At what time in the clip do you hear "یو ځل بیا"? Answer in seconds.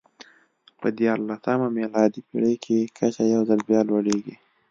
3.33-3.81